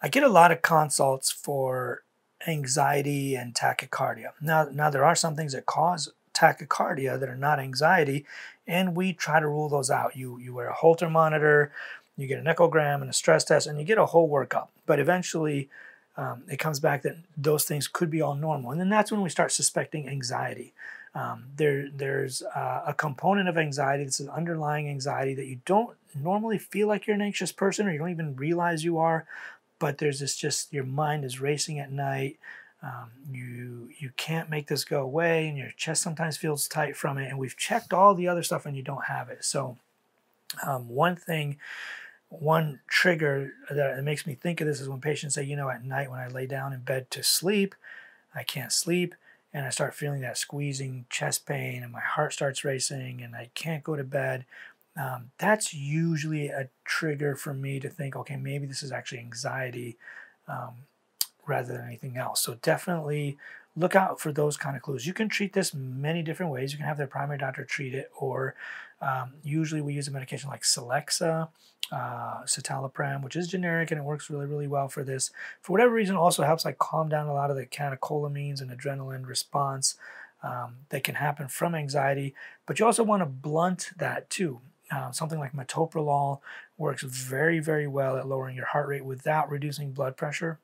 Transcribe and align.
I 0.00 0.08
get 0.08 0.22
a 0.22 0.28
lot 0.28 0.52
of 0.52 0.62
consults 0.62 1.30
for 1.30 2.02
anxiety 2.46 3.34
and 3.34 3.54
tachycardia. 3.54 4.30
Now, 4.40 4.68
now 4.72 4.90
there 4.90 5.04
are 5.04 5.16
some 5.16 5.34
things 5.34 5.52
that 5.52 5.66
cause 5.66 6.10
tachycardia 6.34 7.18
that 7.18 7.28
are 7.28 7.36
not 7.36 7.58
anxiety, 7.58 8.24
and 8.66 8.94
we 8.94 9.12
try 9.12 9.40
to 9.40 9.48
rule 9.48 9.68
those 9.68 9.90
out. 9.90 10.16
You 10.16 10.38
you 10.38 10.54
wear 10.54 10.68
a 10.68 10.74
Holter 10.74 11.10
monitor, 11.10 11.72
you 12.16 12.26
get 12.26 12.38
an 12.38 12.44
echogram 12.44 13.00
and 13.00 13.10
a 13.10 13.12
stress 13.12 13.44
test, 13.44 13.66
and 13.66 13.78
you 13.78 13.84
get 13.84 13.98
a 13.98 14.06
whole 14.06 14.28
workup. 14.28 14.68
But 14.86 15.00
eventually, 15.00 15.68
um, 16.16 16.44
it 16.48 16.58
comes 16.58 16.78
back 16.78 17.02
that 17.02 17.16
those 17.36 17.64
things 17.64 17.88
could 17.88 18.10
be 18.10 18.22
all 18.22 18.34
normal, 18.34 18.70
and 18.70 18.80
then 18.80 18.88
that's 18.88 19.10
when 19.10 19.22
we 19.22 19.30
start 19.30 19.50
suspecting 19.50 20.08
anxiety. 20.08 20.72
Um, 21.14 21.46
there, 21.56 21.88
there's 21.88 22.42
uh, 22.54 22.82
a 22.86 22.94
component 22.94 23.48
of 23.48 23.56
anxiety. 23.56 24.04
This 24.04 24.20
is 24.20 24.28
underlying 24.28 24.88
anxiety 24.88 25.34
that 25.34 25.46
you 25.46 25.60
don't 25.64 25.96
normally 26.14 26.58
feel 26.58 26.86
like 26.86 27.06
you're 27.06 27.16
an 27.16 27.22
anxious 27.22 27.50
person, 27.50 27.88
or 27.88 27.92
you 27.92 27.98
don't 27.98 28.10
even 28.10 28.36
realize 28.36 28.84
you 28.84 28.98
are 28.98 29.26
but 29.78 29.98
there's 29.98 30.20
this 30.20 30.36
just 30.36 30.72
your 30.72 30.84
mind 30.84 31.24
is 31.24 31.40
racing 31.40 31.78
at 31.78 31.92
night. 31.92 32.38
Um, 32.82 33.10
you 33.30 33.90
you 33.98 34.10
can't 34.16 34.50
make 34.50 34.68
this 34.68 34.84
go 34.84 35.02
away, 35.02 35.48
and 35.48 35.58
your 35.58 35.70
chest 35.76 36.02
sometimes 36.02 36.36
feels 36.36 36.68
tight 36.68 36.96
from 36.96 37.18
it. 37.18 37.28
And 37.28 37.38
we've 37.38 37.56
checked 37.56 37.92
all 37.92 38.14
the 38.14 38.28
other 38.28 38.42
stuff, 38.42 38.66
and 38.66 38.76
you 38.76 38.82
don't 38.82 39.06
have 39.06 39.28
it. 39.28 39.44
So 39.44 39.78
um, 40.64 40.88
one 40.88 41.16
thing, 41.16 41.58
one 42.28 42.80
trigger 42.86 43.52
that 43.70 44.02
makes 44.04 44.26
me 44.26 44.34
think 44.34 44.60
of 44.60 44.66
this 44.66 44.80
is 44.80 44.88
when 44.88 45.00
patients 45.00 45.34
say, 45.34 45.42
you 45.42 45.56
know, 45.56 45.70
at 45.70 45.84
night 45.84 46.10
when 46.10 46.20
I 46.20 46.28
lay 46.28 46.46
down 46.46 46.72
in 46.72 46.80
bed 46.80 47.10
to 47.12 47.22
sleep, 47.22 47.74
I 48.34 48.44
can't 48.44 48.72
sleep, 48.72 49.14
and 49.52 49.66
I 49.66 49.70
start 49.70 49.94
feeling 49.94 50.20
that 50.20 50.38
squeezing 50.38 51.06
chest 51.10 51.46
pain, 51.46 51.82
and 51.82 51.92
my 51.92 52.00
heart 52.00 52.32
starts 52.32 52.64
racing, 52.64 53.22
and 53.22 53.34
I 53.34 53.50
can't 53.54 53.82
go 53.84 53.96
to 53.96 54.04
bed 54.04 54.44
um, 54.98 55.30
that's 55.38 55.72
usually 55.72 56.48
a 56.48 56.68
trigger 56.84 57.36
for 57.36 57.54
me 57.54 57.78
to 57.80 57.88
think, 57.88 58.16
okay, 58.16 58.36
maybe 58.36 58.66
this 58.66 58.82
is 58.82 58.90
actually 58.90 59.20
anxiety 59.20 59.96
um, 60.48 60.74
rather 61.46 61.72
than 61.72 61.86
anything 61.86 62.16
else. 62.16 62.42
So 62.42 62.56
definitely 62.62 63.38
look 63.76 63.94
out 63.94 64.18
for 64.20 64.32
those 64.32 64.56
kind 64.56 64.74
of 64.76 64.82
clues. 64.82 65.06
You 65.06 65.12
can 65.14 65.28
treat 65.28 65.52
this 65.52 65.72
many 65.72 66.22
different 66.22 66.50
ways. 66.50 66.72
You 66.72 66.78
can 66.78 66.86
have 66.86 66.98
their 66.98 67.06
primary 67.06 67.38
doctor 67.38 67.64
treat 67.64 67.94
it, 67.94 68.10
or 68.18 68.56
um, 69.00 69.34
usually 69.44 69.80
we 69.80 69.94
use 69.94 70.08
a 70.08 70.10
medication 70.10 70.50
like 70.50 70.62
Celexa, 70.62 71.48
uh, 71.92 72.42
citalopram, 72.44 73.22
which 73.22 73.36
is 73.36 73.46
generic 73.46 73.92
and 73.92 73.98
it 73.98 74.04
works 74.04 74.28
really, 74.28 74.46
really 74.46 74.66
well 74.66 74.88
for 74.88 75.04
this. 75.04 75.30
For 75.62 75.72
whatever 75.72 75.92
reason, 75.92 76.16
also 76.16 76.42
helps 76.42 76.64
like 76.64 76.78
calm 76.78 77.08
down 77.08 77.28
a 77.28 77.34
lot 77.34 77.50
of 77.50 77.56
the 77.56 77.66
catecholamines 77.66 78.60
and 78.60 78.70
adrenaline 78.70 79.26
response 79.26 79.94
um, 80.42 80.78
that 80.88 81.04
can 81.04 81.14
happen 81.14 81.46
from 81.46 81.74
anxiety. 81.74 82.34
But 82.66 82.78
you 82.80 82.86
also 82.86 83.04
want 83.04 83.22
to 83.22 83.26
blunt 83.26 83.90
that 83.96 84.28
too. 84.28 84.60
Uh, 84.90 85.10
something 85.10 85.38
like 85.38 85.52
metoprolol 85.52 86.40
works 86.78 87.02
very, 87.02 87.58
very 87.58 87.86
well 87.86 88.16
at 88.16 88.26
lowering 88.26 88.56
your 88.56 88.66
heart 88.66 88.88
rate 88.88 89.04
without 89.04 89.50
reducing 89.50 89.92
blood 89.92 90.16
pressure. 90.16 90.58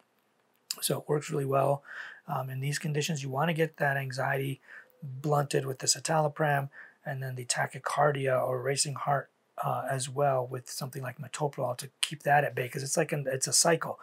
So 0.80 0.98
it 0.98 1.08
works 1.08 1.30
really 1.30 1.44
well. 1.44 1.82
Um, 2.26 2.48
in 2.48 2.60
these 2.60 2.78
conditions, 2.78 3.22
you 3.22 3.28
want 3.28 3.50
to 3.50 3.54
get 3.54 3.76
that 3.76 3.96
anxiety 3.96 4.60
blunted 5.02 5.66
with 5.66 5.78
the 5.80 5.86
citalopram 5.86 6.70
and 7.04 7.22
then 7.22 7.34
the 7.34 7.44
tachycardia 7.44 8.42
or 8.42 8.62
racing 8.62 8.94
heart 8.94 9.28
uh, 9.62 9.84
as 9.90 10.08
well 10.08 10.46
with 10.46 10.70
something 10.70 11.02
like 11.02 11.18
metoprolol 11.18 11.76
to 11.76 11.90
keep 12.00 12.22
that 12.22 12.44
at 12.44 12.54
bay 12.54 12.62
because 12.64 12.82
it's 12.82 12.96
like 12.96 13.12
an, 13.12 13.26
it's 13.30 13.46
a 13.46 13.52
cycle. 13.52 14.00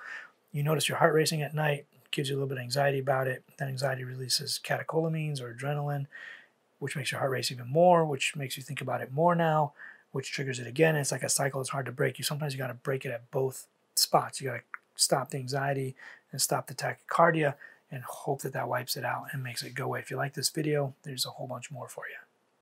You 0.52 0.61
notice 0.61 0.88
your 0.88 1.00
heart 1.00 1.13
racing 1.13 1.41
at 1.41 1.56
night, 1.56 1.88
gives 2.11 2.30
you 2.30 2.35
a 2.35 2.38
little 2.38 2.50
bit 2.50 2.58
of 2.58 2.63
anxiety 2.63 3.00
about 3.00 3.28
it. 3.28 3.44
Then 3.58 3.69
anxiety 3.69 4.03
releases 4.03 4.59
catecholamines 4.63 5.41
or 5.41 5.53
adrenaline, 5.53 6.06
which 6.78 6.95
makes 6.95 7.11
your 7.11 7.19
heart 7.19 7.31
race 7.31 7.52
even 7.52 7.67
more, 7.67 8.06
which 8.06 8.35
makes 8.35 8.56
you 8.56 8.63
think 8.63 8.81
about 8.81 9.02
it 9.02 9.11
more 9.11 9.33
now 9.33 9.73
which 10.12 10.31
triggers 10.31 10.59
it 10.59 10.67
again. 10.67 10.95
It's 10.95 11.12
like 11.12 11.23
a 11.23 11.30
cycle. 11.30 11.62
It's 11.62 11.70
hard 11.70 11.86
to 11.86 11.92
break. 11.92 12.17
You 12.17 12.23
sometimes 12.23 12.54
you 12.54 12.59
got 12.59 12.67
to 12.67 12.73
break 12.73 13.06
it 13.06 13.12
at 13.12 13.30
both 13.31 13.67
spots. 13.95 14.42
You 14.42 14.50
got 14.50 14.58
to 14.58 14.62
stop 14.95 15.30
the 15.30 15.38
anxiety 15.38 15.95
and 16.31 16.42
stop 16.42 16.68
the 16.68 16.73
tachycardia 16.73 17.56
and 17.92 18.03
hope 18.03 18.42
that 18.42 18.53
that 18.53 18.70
wipes 18.70 18.95
it 18.95 19.03
out 19.03 19.28
and 19.31 19.44
makes 19.44 19.64
it 19.64 19.73
go 19.73 19.86
away. 19.86 20.00
If 20.00 20.12
you 20.12 20.18
like 20.18 20.34
this 20.34 20.50
video, 20.50 20.94
there's 21.03 21.26
a 21.26 21.31
whole 21.31 21.48
bunch 21.48 21.72
more 21.72 21.88
for 21.88 22.03
you. 22.09 22.16